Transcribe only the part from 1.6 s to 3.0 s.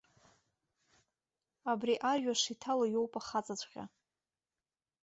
Абри арҩаш иҭало